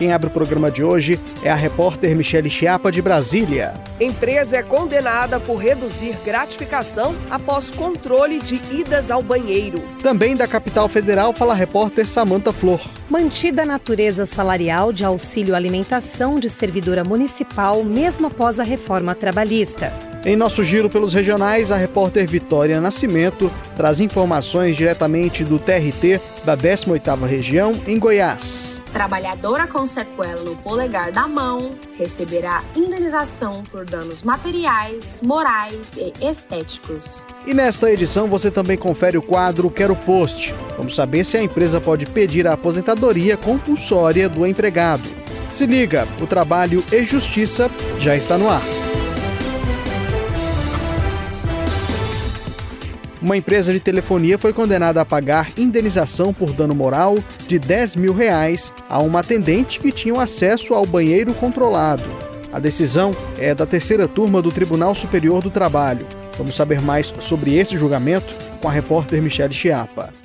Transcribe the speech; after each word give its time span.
Quem 0.00 0.14
abre 0.14 0.28
o 0.28 0.30
programa 0.30 0.70
de 0.70 0.82
hoje 0.82 1.20
é 1.44 1.50
a 1.50 1.54
repórter 1.54 2.16
Michele 2.16 2.48
Chiapa, 2.48 2.90
de 2.90 3.02
Brasília. 3.02 3.74
Empresa 4.00 4.56
é 4.56 4.62
condenada 4.62 5.38
por 5.38 5.56
reduzir 5.56 6.16
gratificação 6.24 7.14
após 7.28 7.70
controle 7.70 8.38
de 8.38 8.62
idas 8.70 9.10
ao 9.10 9.20
banheiro. 9.20 9.78
Também 10.02 10.34
da 10.34 10.48
capital 10.48 10.88
federal 10.88 11.34
fala 11.34 11.52
a 11.52 11.54
repórter 11.54 12.08
Samanta 12.08 12.50
Flor. 12.50 12.80
Mantida 13.10 13.60
a 13.60 13.66
natureza 13.66 14.24
salarial 14.24 14.90
de 14.90 15.04
auxílio 15.04 15.54
alimentação 15.54 16.36
de 16.36 16.48
servidora 16.48 17.04
municipal 17.04 17.84
mesmo 17.84 18.28
após 18.28 18.58
a 18.58 18.62
reforma 18.62 19.14
trabalhista. 19.14 19.92
Em 20.24 20.34
nosso 20.34 20.64
giro 20.64 20.88
pelos 20.88 21.12
regionais, 21.12 21.70
a 21.70 21.76
repórter 21.76 22.26
Vitória 22.26 22.80
Nascimento 22.80 23.52
traz 23.76 24.00
informações 24.00 24.78
diretamente 24.78 25.44
do 25.44 25.58
TRT 25.58 26.18
da 26.42 26.56
18ª 26.56 27.26
região 27.26 27.78
em 27.86 27.98
Goiás. 27.98 28.79
Trabalhadora 28.92 29.68
com 29.68 29.86
sequela 29.86 30.42
no 30.42 30.56
polegar 30.56 31.12
da 31.12 31.28
mão 31.28 31.70
receberá 31.96 32.64
indenização 32.74 33.62
por 33.62 33.84
danos 33.84 34.22
materiais, 34.22 35.20
morais 35.22 35.96
e 35.96 36.12
estéticos. 36.20 37.24
E 37.46 37.54
nesta 37.54 37.90
edição 37.90 38.28
você 38.28 38.50
também 38.50 38.76
confere 38.76 39.16
o 39.16 39.22
quadro 39.22 39.70
Quero 39.70 39.94
Post. 39.94 40.52
Vamos 40.76 40.96
saber 40.96 41.24
se 41.24 41.36
a 41.36 41.42
empresa 41.42 41.80
pode 41.80 42.04
pedir 42.06 42.46
a 42.46 42.54
aposentadoria 42.54 43.36
compulsória 43.36 44.28
do 44.28 44.44
empregado. 44.46 45.08
Se 45.50 45.66
liga, 45.66 46.06
o 46.20 46.26
trabalho 46.26 46.84
e 46.92 47.04
justiça 47.04 47.70
já 47.98 48.16
está 48.16 48.36
no 48.36 48.48
ar. 48.48 48.79
Uma 53.22 53.36
empresa 53.36 53.70
de 53.72 53.80
telefonia 53.80 54.38
foi 54.38 54.52
condenada 54.52 55.00
a 55.00 55.04
pagar 55.04 55.52
indenização 55.56 56.32
por 56.32 56.52
dano 56.52 56.74
moral 56.74 57.16
de 57.46 57.58
10 57.58 57.96
mil 57.96 58.14
reais 58.14 58.72
a 58.88 58.98
uma 58.98 59.20
atendente 59.20 59.78
que 59.78 59.92
tinha 59.92 60.20
acesso 60.20 60.72
ao 60.72 60.86
banheiro 60.86 61.34
controlado. 61.34 62.04
A 62.52 62.58
decisão 62.58 63.14
é 63.38 63.54
da 63.54 63.66
terceira 63.66 64.08
turma 64.08 64.40
do 64.40 64.50
Tribunal 64.50 64.94
Superior 64.94 65.42
do 65.42 65.50
Trabalho. 65.50 66.06
Vamos 66.38 66.56
saber 66.56 66.80
mais 66.80 67.12
sobre 67.20 67.56
esse 67.56 67.76
julgamento 67.76 68.34
com 68.60 68.68
a 68.68 68.72
repórter 68.72 69.22
Michelle 69.22 69.52
Chiapa. 69.52 70.19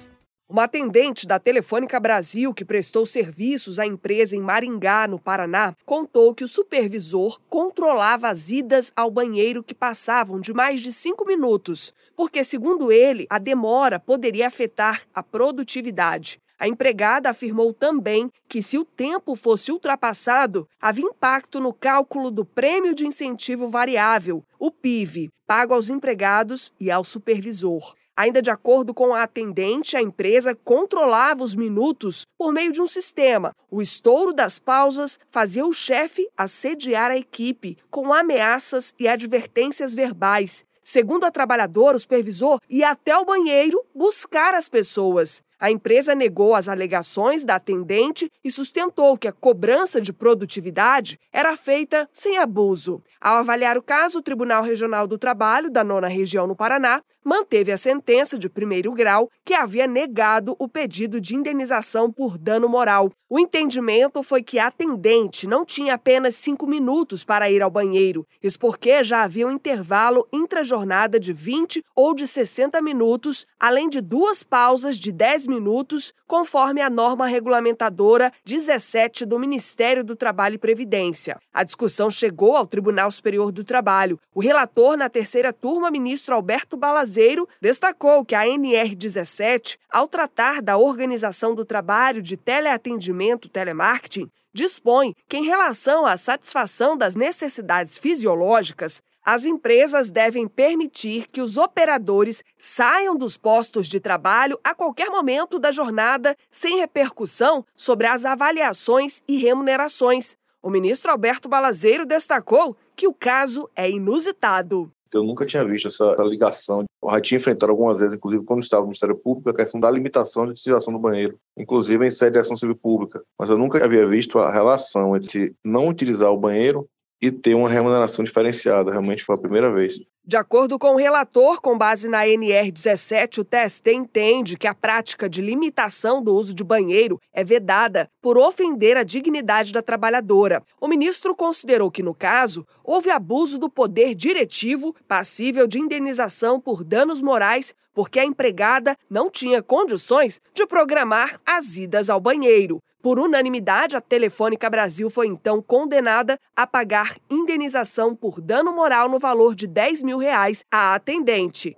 Uma 0.47 0.65
atendente 0.65 1.25
da 1.25 1.39
Telefônica 1.39 1.99
Brasil, 1.99 2.53
que 2.53 2.63
prestou 2.63 3.03
serviços 3.03 3.79
à 3.79 3.85
empresa 3.87 4.35
em 4.35 4.39
Maringá, 4.39 5.07
no 5.07 5.19
Paraná, 5.19 5.73
contou 5.83 6.35
que 6.35 6.43
o 6.43 6.47
supervisor 6.47 7.41
controlava 7.49 8.29
as 8.29 8.51
idas 8.51 8.91
ao 8.95 9.09
banheiro 9.09 9.63
que 9.63 9.73
passavam 9.73 10.39
de 10.39 10.53
mais 10.53 10.81
de 10.81 10.93
cinco 10.93 11.25
minutos, 11.25 11.91
porque, 12.15 12.43
segundo 12.43 12.91
ele, 12.91 13.25
a 13.27 13.39
demora 13.39 13.99
poderia 13.99 14.45
afetar 14.45 15.01
a 15.15 15.23
produtividade. 15.23 16.39
A 16.59 16.67
empregada 16.67 17.31
afirmou 17.31 17.73
também 17.73 18.31
que, 18.47 18.61
se 18.61 18.77
o 18.77 18.85
tempo 18.85 19.35
fosse 19.35 19.71
ultrapassado, 19.71 20.67
havia 20.79 21.05
impacto 21.05 21.59
no 21.59 21.73
cálculo 21.73 22.29
do 22.29 22.45
Prêmio 22.45 22.93
de 22.93 23.07
Incentivo 23.07 23.67
Variável, 23.67 24.43
o 24.59 24.69
PIV, 24.69 25.29
pago 25.47 25.73
aos 25.73 25.89
empregados 25.89 26.71
e 26.79 26.91
ao 26.91 27.03
supervisor. 27.03 27.95
Ainda 28.17 28.41
de 28.41 28.49
acordo 28.49 28.93
com 28.93 29.13
a 29.13 29.23
atendente, 29.23 29.97
a 29.97 30.01
empresa 30.01 30.55
controlava 30.55 31.43
os 31.43 31.53
minutos 31.53 32.25
por 32.37 32.53
meio 32.53 32.71
de 32.71 32.81
um 32.81 32.87
sistema. 32.87 33.53
O 33.69 33.81
estouro 33.81 34.31
das 34.31 34.57
pausas 34.57 35.19
fazia 35.29 35.65
o 35.65 35.73
chefe 35.73 36.29
assediar 36.37 37.11
a 37.11 37.17
equipe 37.17 37.77
com 37.91 38.13
ameaças 38.13 38.95
e 38.97 39.05
advertências 39.05 39.93
verbais. 39.93 40.63
Segundo 40.81 41.25
a 41.25 41.31
trabalhadora, 41.31 41.97
o 41.97 41.99
supervisor 41.99 42.59
ia 42.69 42.91
até 42.91 43.17
o 43.17 43.25
banheiro 43.25 43.83
buscar 43.93 44.53
as 44.53 44.69
pessoas. 44.69 45.43
A 45.59 45.71
empresa 45.71 46.13
negou 46.13 46.53
as 46.53 46.67
alegações 46.67 47.45
da 47.45 47.55
atendente 47.55 48.31
e 48.43 48.51
sustentou 48.51 49.17
que 49.17 49.27
a 49.27 49.31
cobrança 49.31 50.01
de 50.01 50.11
produtividade 50.11 51.19
era 51.31 51.55
feita 51.55 52.09
sem 52.11 52.37
abuso. 52.37 53.01
Ao 53.21 53.37
avaliar 53.37 53.77
o 53.77 53.81
caso, 53.81 54.19
o 54.19 54.21
Tribunal 54.21 54.63
Regional 54.63 55.07
do 55.07 55.17
Trabalho 55.17 55.71
da 55.71 55.83
Nona 55.83 56.07
Região 56.07 56.45
no 56.45 56.55
Paraná 56.55 57.01
manteve 57.23 57.71
a 57.71 57.77
sentença 57.77 58.37
de 58.37 58.47
primeiro 58.47 58.91
grau 58.91 59.31
que 59.43 59.55
havia 59.55 59.87
negado 59.87 60.55
o 60.59 60.67
pedido 60.69 61.19
de 61.19 61.35
indenização 61.35 62.11
por 62.11 62.37
dano 62.37 62.69
moral. 62.69 63.11
O 63.27 63.39
entendimento 63.39 64.21
foi 64.21 64.43
que 64.43 64.59
a 64.59 64.67
atendente 64.67 65.47
não 65.47 65.65
tinha 65.65 65.95
apenas 65.95 66.35
cinco 66.35 66.67
minutos 66.67 67.25
para 67.25 67.49
ir 67.49 67.63
ao 67.63 67.71
banheiro, 67.71 68.27
isso 68.43 68.59
porque 68.59 69.03
já 69.03 69.23
havia 69.23 69.47
um 69.47 69.51
intervalo 69.51 70.27
intra-jornada 70.31 71.19
de 71.19 71.33
20 71.33 71.83
ou 71.95 72.13
de 72.13 72.27
60 72.27 72.79
minutos, 72.83 73.47
além 73.59 73.89
de 73.89 74.01
duas 74.01 74.43
pausas 74.43 74.95
de 74.95 75.11
10 75.11 75.44
minutos, 75.47 76.13
conforme 76.27 76.81
a 76.81 76.89
norma 76.89 77.27
regulamentadora 77.27 78.31
17 78.43 79.25
do 79.25 79.39
Ministério 79.39 80.03
do 80.03 80.15
Trabalho 80.15 80.55
e 80.55 80.59
Previdência. 80.59 81.39
A 81.53 81.63
discussão 81.63 82.09
chegou 82.09 82.55
ao 82.55 82.67
Tribunal 82.67 83.11
Superior 83.11 83.51
do 83.51 83.63
Trabalho. 83.63 84.19
O 84.33 84.41
relator 84.41 84.97
na 84.97 85.09
terceira 85.09 85.53
turma, 85.53 85.91
ministro 85.91 86.35
Alberto 86.35 86.77
Balazeiro, 86.77 87.47
destacou 87.61 88.25
que 88.25 88.35
a 88.35 88.45
NR17, 88.45 89.77
ao 89.91 90.07
tratar 90.07 90.61
da 90.61 90.77
organização 90.77 91.53
do 91.55 91.65
trabalho 91.65 92.21
de 92.21 92.37
teleatendimento 92.37 93.49
telemarketing, 93.49 94.29
dispõe 94.53 95.13
que, 95.27 95.37
em 95.37 95.43
relação 95.43 96.05
à 96.05 96.15
satisfação 96.15 96.97
das 96.97 97.13
necessidades 97.13 97.97
fisiológicas, 97.97 99.01
as 99.25 99.43
empresas 99.43 100.11
devem 100.11 100.47
permitir 100.47 101.27
que 101.27 101.41
os 101.41 101.57
operadores 101.57 102.43
saiam 102.59 103.17
dos 103.17 103.35
postos 103.35 103.87
de 103.87 103.99
trabalho 103.99 104.59
a 104.63 104.75
qualquer 104.75 105.09
momento 105.09 105.57
da 105.57 105.71
jornada, 105.71 106.37
sem 106.51 106.77
repercussão 106.77 107.65
sobre 107.75 108.05
as 108.05 108.23
avaliações 108.23 109.23
e 109.27 109.37
remunerações. 109.37 110.37
O 110.61 110.69
ministro 110.69 111.11
Alberto 111.11 111.49
Balazeiro 111.49 112.05
destacou 112.05 112.77
que 112.95 113.07
o 113.07 113.13
caso 113.13 113.67
é 113.75 113.89
inusitado. 113.89 114.91
Eu 115.11 115.23
nunca 115.23 115.45
tinha 115.45 115.63
visto 115.63 115.87
essa 115.87 116.15
ligação. 116.23 116.83
Eu 117.01 117.11
já 117.11 117.21
tinha 117.21 117.39
enfrentado 117.39 117.71
algumas 117.71 117.99
vezes, 117.99 118.15
inclusive 118.15 118.43
quando 118.43 118.63
estava 118.63 118.81
no 118.81 118.87
Ministério 118.87 119.15
Público, 119.15 119.49
a 119.49 119.55
questão 119.55 119.79
da 119.79 119.89
limitação 119.89 120.45
de 120.45 120.51
utilização 120.51 120.93
do 120.93 120.99
banheiro, 120.99 121.39
inclusive 121.57 122.05
em 122.05 122.09
sede 122.11 122.33
de 122.33 122.39
ação 122.39 122.55
civil 122.55 122.75
pública. 122.75 123.23
Mas 123.39 123.49
eu 123.49 123.57
nunca 123.57 123.83
havia 123.83 124.05
visto 124.05 124.37
a 124.39 124.51
relação 124.51 125.15
entre 125.15 125.55
não 125.63 125.87
utilizar 125.87 126.31
o 126.31 126.37
banheiro 126.37 126.87
e 127.21 127.31
ter 127.31 127.55
uma 127.55 127.69
remuneração 127.69 128.23
diferenciada. 128.23 128.91
Realmente 128.91 129.23
foi 129.23 129.35
a 129.35 129.39
primeira 129.39 129.71
vez. 129.73 129.99
De 130.27 130.35
acordo 130.37 130.79
com 130.79 130.95
o 130.95 130.97
relator, 130.97 131.61
com 131.61 131.77
base 131.77 132.09
na 132.09 132.25
NR17, 132.25 133.37
o 133.37 133.43
TST 133.43 133.93
entende 133.93 134.57
que 134.57 134.65
a 134.65 134.73
prática 134.73 135.29
de 135.29 135.39
limitação 135.39 136.19
do 136.19 136.33
uso 136.33 136.55
de 136.55 136.63
banheiro 136.63 137.21
é 137.31 137.43
vedada 137.43 138.09
por 138.19 138.35
ofender 138.35 138.97
a 138.97 139.03
dignidade 139.03 139.71
da 139.71 139.83
trabalhadora. 139.83 140.63
O 140.81 140.87
ministro 140.87 141.35
considerou 141.35 141.91
que, 141.91 142.01
no 142.01 142.15
caso, 142.15 142.65
houve 142.83 143.11
abuso 143.11 143.59
do 143.59 143.69
poder 143.69 144.15
diretivo 144.15 144.95
passível 145.07 145.67
de 145.67 145.77
indenização 145.77 146.59
por 146.59 146.83
danos 146.83 147.21
morais 147.21 147.75
porque 147.93 148.19
a 148.19 148.25
empregada 148.25 148.97
não 149.09 149.29
tinha 149.29 149.63
condições 149.63 150.41
de 150.53 150.67
programar 150.67 151.39
as 151.45 151.77
idas 151.77 152.09
ao 152.09 152.19
banheiro. 152.19 152.81
Por 153.05 153.19
unanimidade, 153.19 153.95
a 153.95 154.01
Telefônica 154.01 154.67
Brasil 154.67 155.11
foi 155.11 155.27
então 155.27 155.61
condenada 155.61 156.39
a 156.55 156.65
pagar 156.65 157.15
indenização 157.29 158.15
por 158.15 158.41
dano 158.41 158.73
moral 158.73 159.07
no 159.07 159.19
valor 159.19 159.53
de 159.53 159.67
10 159.67 160.01
mil 160.01 160.14
reais 160.17 160.63
à 160.71 160.95
atendente. 160.95 161.77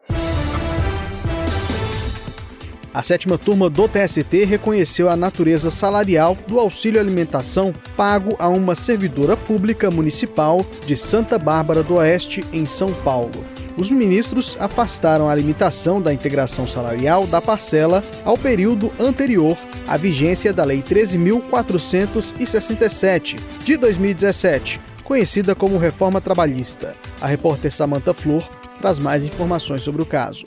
A 2.94 3.02
sétima 3.04 3.38
turma 3.38 3.70
do 3.70 3.88
TST 3.88 4.46
reconheceu 4.46 5.08
a 5.08 5.16
natureza 5.16 5.70
salarial 5.70 6.36
do 6.48 6.60
auxílio 6.60 7.00
alimentação 7.00 7.72
pago 7.96 8.36
a 8.40 8.48
uma 8.48 8.74
servidora 8.74 9.38
pública 9.38 9.92
municipal 9.92 10.66
de 10.86 10.96
Santa 10.96 11.38
Bárbara 11.38 11.84
do 11.84 11.96
Oeste, 11.96 12.44
em 12.52 12.66
São 12.66 12.92
Paulo 13.04 13.46
os 13.78 13.90
ministros 13.92 14.58
afastaram 14.60 15.30
a 15.30 15.36
limitação 15.36 16.02
da 16.02 16.12
integração 16.12 16.66
salarial 16.66 17.28
da 17.28 17.40
parcela 17.40 18.04
ao 18.26 18.36
período 18.38 18.92
anterior 19.00 19.56
à 19.88 19.96
vigência 19.96 20.52
da 20.52 20.66
Lei 20.66 20.82
13.467, 20.82 23.40
de 23.64 23.78
2017, 23.78 24.82
conhecida 25.08 25.56
como 25.56 25.78
Reforma 25.78 26.22
Trabalhista. 26.22 26.96
A 27.20 27.26
repórter 27.26 27.72
Samantha 27.72 28.14
Flor 28.14 28.48
traz 28.80 29.00
mais 29.00 29.26
informações 29.26 29.82
sobre 29.82 30.02
o 30.02 30.06
caso. 30.06 30.46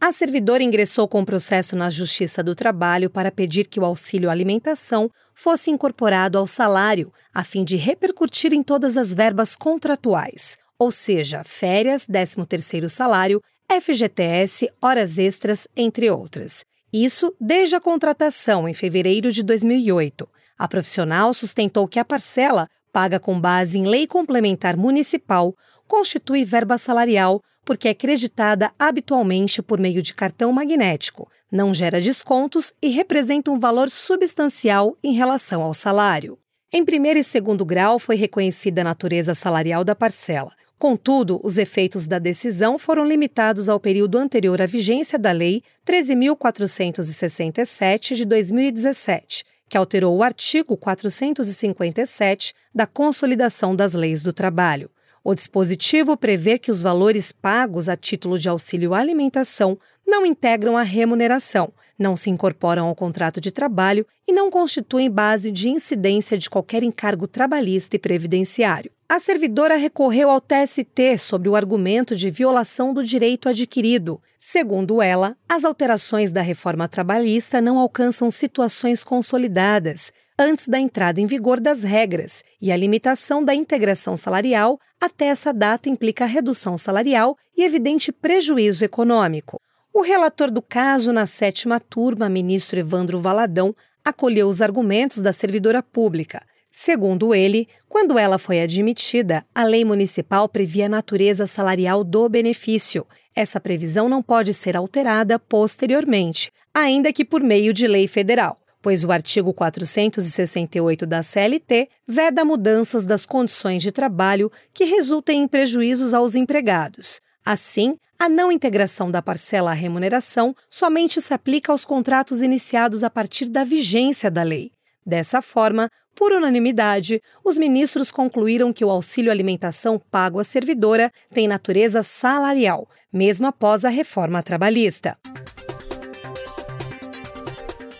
A 0.00 0.10
servidora 0.10 0.62
ingressou 0.62 1.06
com 1.06 1.24
processo 1.24 1.76
na 1.76 1.90
Justiça 1.90 2.42
do 2.42 2.54
Trabalho 2.54 3.10
para 3.10 3.30
pedir 3.30 3.66
que 3.66 3.78
o 3.78 3.84
auxílio 3.84 4.30
alimentação 4.30 5.10
fosse 5.34 5.70
incorporado 5.70 6.38
ao 6.38 6.46
salário, 6.46 7.12
a 7.32 7.44
fim 7.44 7.62
de 7.62 7.76
repercutir 7.76 8.52
em 8.52 8.62
todas 8.62 8.96
as 8.96 9.12
verbas 9.12 9.54
contratuais 9.54 10.58
ou 10.80 10.90
seja, 10.90 11.44
férias, 11.44 12.06
13º 12.06 12.88
salário, 12.88 13.42
FGTS, 13.70 14.66
horas 14.80 15.18
extras, 15.18 15.68
entre 15.76 16.10
outras. 16.10 16.64
Isso 16.90 17.34
desde 17.38 17.76
a 17.76 17.80
contratação 17.80 18.66
em 18.66 18.72
fevereiro 18.72 19.30
de 19.30 19.42
2008. 19.42 20.26
A 20.58 20.66
profissional 20.66 21.34
sustentou 21.34 21.86
que 21.86 21.98
a 21.98 22.04
parcela, 22.04 22.66
paga 22.92 23.20
com 23.20 23.40
base 23.40 23.78
em 23.78 23.86
lei 23.86 24.06
complementar 24.06 24.76
municipal, 24.76 25.54
constitui 25.86 26.44
verba 26.44 26.78
salarial 26.78 27.40
porque 27.64 27.88
é 27.88 27.94
creditada 27.94 28.70
habitualmente 28.78 29.62
por 29.62 29.78
meio 29.78 30.02
de 30.02 30.12
cartão 30.14 30.52
magnético, 30.52 31.30
não 31.52 31.74
gera 31.74 32.00
descontos 32.00 32.72
e 32.82 32.88
representa 32.88 33.50
um 33.50 33.58
valor 33.58 33.90
substancial 33.90 34.96
em 35.02 35.12
relação 35.12 35.62
ao 35.62 35.74
salário. 35.74 36.38
Em 36.72 36.84
primeiro 36.84 37.18
e 37.18 37.24
segundo 37.24 37.64
grau 37.64 37.98
foi 37.98 38.14
reconhecida 38.16 38.80
a 38.80 38.84
natureza 38.84 39.34
salarial 39.34 39.84
da 39.84 39.94
parcela. 39.94 40.52
Contudo, 40.78 41.38
os 41.44 41.58
efeitos 41.58 42.06
da 42.06 42.18
decisão 42.18 42.78
foram 42.78 43.04
limitados 43.04 43.68
ao 43.68 43.78
período 43.78 44.16
anterior 44.16 44.62
à 44.62 44.66
vigência 44.66 45.18
da 45.18 45.30
Lei 45.30 45.62
13.467 45.86 48.14
de 48.14 48.24
2017, 48.24 49.44
que 49.70 49.78
alterou 49.78 50.16
o 50.16 50.22
artigo 50.24 50.76
457 50.76 52.52
da 52.74 52.88
Consolidação 52.88 53.76
das 53.76 53.94
Leis 53.94 54.20
do 54.20 54.32
Trabalho. 54.32 54.90
O 55.22 55.32
dispositivo 55.32 56.16
prevê 56.16 56.58
que 56.58 56.72
os 56.72 56.82
valores 56.82 57.30
pagos 57.30 57.88
a 57.88 57.96
título 57.96 58.36
de 58.36 58.48
auxílio 58.48 58.92
alimentação 58.92 59.78
não 60.04 60.26
integram 60.26 60.76
a 60.76 60.82
remuneração, 60.82 61.72
não 61.96 62.16
se 62.16 62.30
incorporam 62.30 62.88
ao 62.88 62.96
contrato 62.96 63.40
de 63.40 63.52
trabalho 63.52 64.04
e 64.26 64.32
não 64.32 64.50
constituem 64.50 65.08
base 65.08 65.52
de 65.52 65.68
incidência 65.68 66.36
de 66.36 66.50
qualquer 66.50 66.82
encargo 66.82 67.28
trabalhista 67.28 67.94
e 67.94 67.98
previdenciário. 67.98 68.90
A 69.10 69.18
servidora 69.18 69.74
recorreu 69.74 70.30
ao 70.30 70.40
TST 70.40 71.18
sobre 71.18 71.48
o 71.48 71.56
argumento 71.56 72.14
de 72.14 72.30
violação 72.30 72.94
do 72.94 73.02
direito 73.02 73.48
adquirido. 73.48 74.22
Segundo 74.38 75.02
ela, 75.02 75.36
as 75.48 75.64
alterações 75.64 76.30
da 76.30 76.40
reforma 76.40 76.86
trabalhista 76.86 77.60
não 77.60 77.76
alcançam 77.76 78.30
situações 78.30 79.02
consolidadas 79.02 80.12
antes 80.38 80.68
da 80.68 80.78
entrada 80.78 81.20
em 81.20 81.26
vigor 81.26 81.58
das 81.58 81.82
regras, 81.82 82.44
e 82.62 82.70
a 82.70 82.76
limitação 82.76 83.44
da 83.44 83.52
integração 83.52 84.16
salarial 84.16 84.78
até 85.00 85.24
essa 85.24 85.52
data 85.52 85.88
implica 85.88 86.24
redução 86.24 86.78
salarial 86.78 87.36
e 87.56 87.64
evidente 87.64 88.12
prejuízo 88.12 88.84
econômico. 88.84 89.60
O 89.92 90.02
relator 90.02 90.52
do 90.52 90.62
caso 90.62 91.12
na 91.12 91.26
sétima 91.26 91.80
turma, 91.80 92.28
ministro 92.28 92.78
Evandro 92.78 93.18
Valadão, 93.18 93.74
acolheu 94.04 94.46
os 94.46 94.62
argumentos 94.62 95.18
da 95.18 95.32
servidora 95.32 95.82
pública 95.82 96.42
Segundo 96.70 97.34
ele, 97.34 97.68
quando 97.88 98.18
ela 98.18 98.38
foi 98.38 98.60
admitida, 98.60 99.44
a 99.54 99.64
lei 99.64 99.84
municipal 99.84 100.48
previa 100.48 100.86
a 100.86 100.88
natureza 100.88 101.46
salarial 101.46 102.04
do 102.04 102.28
benefício. 102.28 103.06
Essa 103.34 103.60
previsão 103.60 104.08
não 104.08 104.22
pode 104.22 104.54
ser 104.54 104.76
alterada 104.76 105.38
posteriormente, 105.38 106.52
ainda 106.72 107.12
que 107.12 107.24
por 107.24 107.42
meio 107.42 107.72
de 107.72 107.86
lei 107.86 108.06
federal, 108.06 108.60
pois 108.80 109.04
o 109.04 109.12
artigo 109.12 109.52
468 109.52 111.06
da 111.06 111.22
CLT 111.22 111.88
veda 112.06 112.44
mudanças 112.44 113.04
das 113.04 113.26
condições 113.26 113.82
de 113.82 113.92
trabalho 113.92 114.50
que 114.72 114.84
resultem 114.84 115.42
em 115.42 115.48
prejuízos 115.48 116.14
aos 116.14 116.34
empregados. 116.34 117.20
Assim, 117.44 117.96
a 118.18 118.28
não 118.28 118.52
integração 118.52 119.10
da 119.10 119.22
parcela 119.22 119.70
à 119.70 119.74
remuneração 119.74 120.54
somente 120.68 121.20
se 121.20 121.32
aplica 121.32 121.72
aos 121.72 121.84
contratos 121.84 122.42
iniciados 122.42 123.02
a 123.02 123.10
partir 123.10 123.48
da 123.48 123.64
vigência 123.64 124.30
da 124.30 124.42
lei. 124.42 124.72
Dessa 125.04 125.40
forma, 125.40 125.90
por 126.14 126.32
unanimidade, 126.32 127.22
os 127.44 127.56
ministros 127.56 128.10
concluíram 128.10 128.72
que 128.72 128.84
o 128.84 128.90
auxílio 128.90 129.30
alimentação 129.30 130.00
pago 130.10 130.38
à 130.38 130.44
servidora 130.44 131.10
tem 131.32 131.48
natureza 131.48 132.02
salarial, 132.02 132.88
mesmo 133.12 133.46
após 133.46 133.84
a 133.84 133.88
reforma 133.88 134.42
trabalhista. 134.42 135.16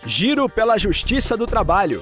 Giro 0.05 0.49
pela 0.49 0.77
Justiça 0.77 1.37
do 1.37 1.45
Trabalho. 1.45 2.01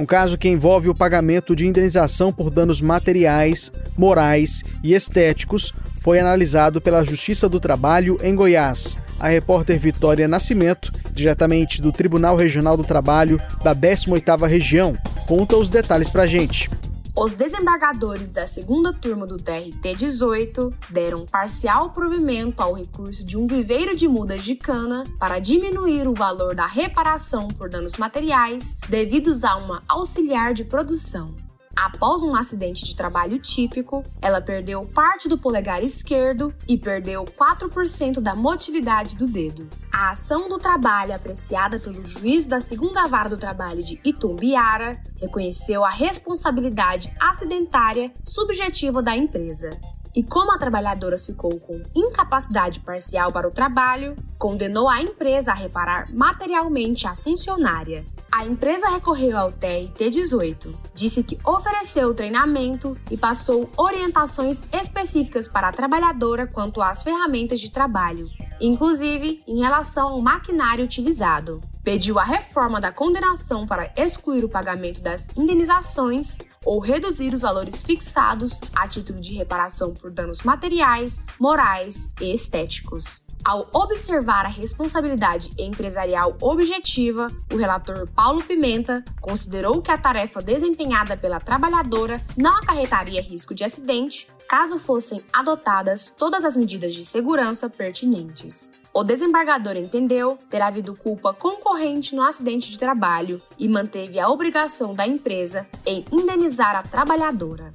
Um 0.00 0.06
caso 0.06 0.38
que 0.38 0.48
envolve 0.48 0.88
o 0.88 0.94
pagamento 0.94 1.54
de 1.54 1.66
indenização 1.66 2.32
por 2.32 2.50
danos 2.50 2.80
materiais, 2.80 3.70
morais 3.96 4.64
e 4.82 4.94
estéticos 4.94 5.72
foi 6.00 6.18
analisado 6.18 6.80
pela 6.80 7.04
Justiça 7.04 7.48
do 7.48 7.60
Trabalho 7.60 8.16
em 8.22 8.34
Goiás. 8.34 8.98
A 9.20 9.28
repórter 9.28 9.78
Vitória 9.78 10.26
Nascimento, 10.26 10.90
diretamente 11.12 11.80
do 11.80 11.92
Tribunal 11.92 12.36
Regional 12.36 12.76
do 12.76 12.84
Trabalho 12.84 13.40
da 13.62 13.74
18ª 13.74 14.46
Região, 14.48 14.94
conta 15.26 15.56
os 15.56 15.70
detalhes 15.70 16.08
pra 16.08 16.26
gente. 16.26 16.70
Os 17.14 17.34
desembargadores 17.34 18.32
da 18.32 18.46
segunda 18.46 18.90
turma 18.90 19.26
do 19.26 19.36
TRT 19.36 19.94
18 19.98 20.72
deram 20.88 21.26
parcial 21.26 21.90
provimento 21.90 22.62
ao 22.62 22.72
recurso 22.72 23.22
de 23.22 23.36
um 23.36 23.46
viveiro 23.46 23.94
de 23.94 24.08
mudas 24.08 24.42
de 24.42 24.54
cana 24.54 25.04
para 25.18 25.38
diminuir 25.38 26.08
o 26.08 26.14
valor 26.14 26.54
da 26.54 26.66
reparação 26.66 27.48
por 27.48 27.68
danos 27.68 27.98
materiais 27.98 28.78
devidos 28.88 29.44
a 29.44 29.56
uma 29.56 29.82
auxiliar 29.86 30.54
de 30.54 30.64
produção. 30.64 31.34
Após 31.74 32.22
um 32.22 32.36
acidente 32.36 32.84
de 32.84 32.94
trabalho 32.94 33.38
típico, 33.38 34.04
ela 34.20 34.40
perdeu 34.40 34.84
parte 34.84 35.28
do 35.28 35.38
polegar 35.38 35.82
esquerdo 35.82 36.54
e 36.68 36.76
perdeu 36.76 37.24
4% 37.24 38.20
da 38.20 38.34
motilidade 38.34 39.16
do 39.16 39.26
dedo. 39.26 39.68
A 39.92 40.10
ação 40.10 40.48
do 40.48 40.58
trabalho, 40.58 41.14
apreciada 41.14 41.78
pelo 41.78 42.04
juiz 42.04 42.46
da 42.46 42.60
segunda 42.60 43.06
vara 43.06 43.28
do 43.28 43.38
trabalho 43.38 43.82
de 43.82 44.00
Itumbiara, 44.04 45.00
reconheceu 45.20 45.84
a 45.84 45.90
responsabilidade 45.90 47.12
acidentária 47.20 48.12
subjetiva 48.22 49.02
da 49.02 49.16
empresa. 49.16 49.78
E 50.14 50.22
como 50.22 50.52
a 50.52 50.58
trabalhadora 50.58 51.18
ficou 51.18 51.58
com 51.58 51.82
incapacidade 51.94 52.80
parcial 52.80 53.32
para 53.32 53.48
o 53.48 53.50
trabalho, 53.50 54.14
condenou 54.38 54.86
a 54.88 55.00
empresa 55.00 55.52
a 55.52 55.54
reparar 55.54 56.12
materialmente 56.12 57.06
a 57.06 57.14
funcionária. 57.14 58.04
A 58.34 58.46
empresa 58.46 58.88
recorreu 58.88 59.36
ao 59.36 59.52
TRT 59.52 60.08
18, 60.10 60.72
disse 60.94 61.22
que 61.22 61.38
ofereceu 61.44 62.14
treinamento 62.14 62.96
e 63.10 63.16
passou 63.16 63.68
orientações 63.76 64.62
específicas 64.72 65.46
para 65.46 65.68
a 65.68 65.72
trabalhadora 65.72 66.46
quanto 66.46 66.80
às 66.80 67.02
ferramentas 67.02 67.60
de 67.60 67.70
trabalho, 67.70 68.30
inclusive 68.58 69.42
em 69.46 69.60
relação 69.60 70.08
ao 70.08 70.22
maquinário 70.22 70.82
utilizado. 70.82 71.60
Pediu 71.84 72.16
a 72.16 72.22
reforma 72.22 72.80
da 72.80 72.92
condenação 72.92 73.66
para 73.66 73.92
excluir 73.96 74.44
o 74.44 74.48
pagamento 74.48 75.02
das 75.02 75.28
indenizações 75.36 76.38
ou 76.64 76.78
reduzir 76.78 77.34
os 77.34 77.42
valores 77.42 77.82
fixados 77.82 78.60
a 78.72 78.86
título 78.86 79.20
de 79.20 79.34
reparação 79.34 79.92
por 79.92 80.08
danos 80.08 80.42
materiais, 80.42 81.24
morais 81.40 82.12
e 82.20 82.32
estéticos. 82.32 83.24
Ao 83.44 83.68
observar 83.74 84.46
a 84.46 84.48
responsabilidade 84.48 85.50
empresarial 85.58 86.36
objetiva, 86.40 87.26
o 87.52 87.56
relator 87.56 88.08
Paulo 88.14 88.44
Pimenta 88.44 89.04
considerou 89.20 89.82
que 89.82 89.90
a 89.90 89.98
tarefa 89.98 90.40
desempenhada 90.40 91.16
pela 91.16 91.40
trabalhadora 91.40 92.20
não 92.36 92.58
acarretaria 92.58 93.20
risco 93.20 93.52
de 93.52 93.64
acidente 93.64 94.28
caso 94.48 94.78
fossem 94.78 95.24
adotadas 95.32 96.10
todas 96.16 96.44
as 96.44 96.56
medidas 96.56 96.94
de 96.94 97.04
segurança 97.04 97.68
pertinentes. 97.68 98.70
O 98.94 99.02
desembargador 99.02 99.76
entendeu 99.76 100.36
ter 100.50 100.60
havido 100.60 100.94
culpa 100.94 101.32
concorrente 101.32 102.14
no 102.14 102.22
acidente 102.22 102.70
de 102.70 102.78
trabalho 102.78 103.40
e 103.58 103.66
manteve 103.66 104.20
a 104.20 104.28
obrigação 104.28 104.94
da 104.94 105.06
empresa 105.06 105.66
em 105.86 106.04
indenizar 106.12 106.76
a 106.76 106.82
trabalhadora. 106.82 107.72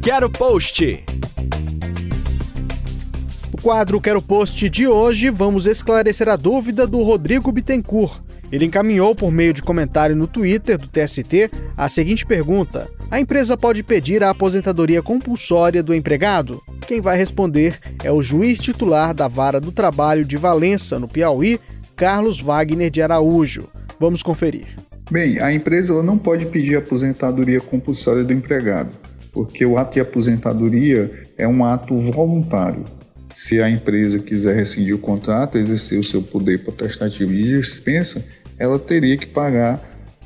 Quero 0.00 0.30
post 0.30 1.04
quadro 3.66 4.00
Quero 4.00 4.22
Post 4.22 4.68
de 4.68 4.86
hoje, 4.86 5.28
vamos 5.28 5.66
esclarecer 5.66 6.28
a 6.28 6.36
dúvida 6.36 6.86
do 6.86 7.02
Rodrigo 7.02 7.50
Bittencourt. 7.50 8.22
Ele 8.52 8.64
encaminhou 8.64 9.12
por 9.12 9.32
meio 9.32 9.52
de 9.52 9.60
comentário 9.60 10.14
no 10.14 10.28
Twitter 10.28 10.78
do 10.78 10.86
TST 10.86 11.50
a 11.76 11.88
seguinte 11.88 12.24
pergunta: 12.24 12.88
A 13.10 13.18
empresa 13.18 13.56
pode 13.56 13.82
pedir 13.82 14.22
a 14.22 14.30
aposentadoria 14.30 15.02
compulsória 15.02 15.82
do 15.82 15.92
empregado? 15.92 16.62
Quem 16.86 17.00
vai 17.00 17.18
responder 17.18 17.76
é 18.04 18.12
o 18.12 18.22
juiz 18.22 18.60
titular 18.60 19.12
da 19.12 19.26
Vara 19.26 19.60
do 19.60 19.72
Trabalho 19.72 20.24
de 20.24 20.36
Valença, 20.36 21.00
no 21.00 21.08
Piauí, 21.08 21.58
Carlos 21.96 22.40
Wagner 22.40 22.90
de 22.90 23.02
Araújo. 23.02 23.68
Vamos 23.98 24.22
conferir. 24.22 24.76
Bem, 25.10 25.40
a 25.40 25.52
empresa 25.52 26.00
não 26.00 26.16
pode 26.16 26.46
pedir 26.46 26.76
aposentadoria 26.76 27.60
compulsória 27.60 28.22
do 28.22 28.32
empregado, 28.32 28.90
porque 29.32 29.66
o 29.66 29.76
ato 29.76 29.94
de 29.94 30.00
aposentadoria 30.00 31.10
é 31.36 31.48
um 31.48 31.64
ato 31.64 31.98
voluntário. 31.98 32.84
Se 33.26 33.60
a 33.60 33.68
empresa 33.68 34.20
quiser 34.20 34.54
rescindir 34.54 34.94
o 34.94 34.98
contrato, 34.98 35.58
exercer 35.58 35.98
o 35.98 36.04
seu 36.04 36.22
poder 36.22 36.62
potestativo 36.62 37.32
de 37.32 37.58
dispensa, 37.58 38.24
ela 38.56 38.78
teria 38.78 39.16
que 39.16 39.26
pagar 39.26 39.82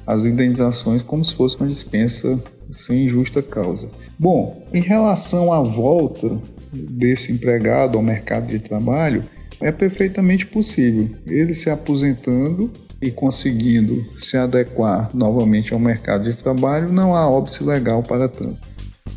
as 0.07 0.26
indenizações 0.26 1.02
como 1.02 1.25
se 1.25 1.35
fosse 1.35 1.57
uma 1.57 1.69
dispensa 1.69 2.38
sem 2.71 3.09
justa 3.09 3.43
causa. 3.43 3.88
Bom, 4.19 4.62
em 4.73 4.81
relação 4.81 5.52
à 5.52 5.62
volta 5.62 6.38
desse 6.73 7.33
empregado 7.33 7.97
ao 7.97 8.03
mercado 8.03 8.47
de 8.47 8.59
trabalho, 8.59 9.25
é 9.61 9.71
perfeitamente 9.71 10.47
possível. 10.47 11.09
Ele 11.27 11.55
se 11.55 11.71
aposentando 11.71 12.71
e 13.00 13.11
conseguindo 13.11 14.05
se 14.17 14.37
adequar 14.37 15.11
novamente 15.15 15.73
ao 15.73 15.79
mercado 15.79 16.25
de 16.25 16.37
trabalho, 16.37 16.93
não 16.93 17.15
há 17.15 17.29
óbice 17.29 17.65
legal 17.65 18.03
para 18.03 18.29
tanto. 18.29 18.59